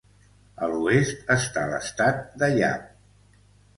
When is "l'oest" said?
0.71-1.29